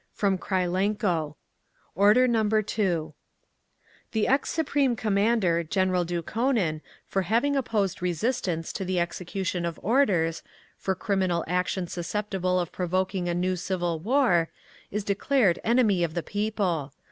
FROM 0.13 0.39
KRYLENKO 0.39 1.35
Order 1.93 2.27
Number 2.27 2.63
Two"… 2.63 3.13
The 4.13 4.27
ex 4.27 4.49
Supreme 4.49 4.95
Commander, 4.95 5.63
General 5.63 6.05
Dukhonin, 6.05 6.81
for 7.05 7.21
having 7.21 7.55
opposed 7.55 8.01
resistance 8.01 8.73
to 8.73 8.83
the 8.83 8.99
execution 8.99 9.63
of 9.63 9.79
orders, 9.83 10.41
for 10.75 10.95
criminal 10.95 11.43
action 11.47 11.85
susceptible 11.87 12.59
of 12.59 12.71
provoking 12.71 13.29
a 13.29 13.35
new 13.35 13.55
civil 13.55 13.99
war, 13.99 14.49
is 14.89 15.03
declared 15.03 15.59
enemy 15.63 16.03
of 16.03 16.15
the 16.15 16.23
People. 16.23 16.93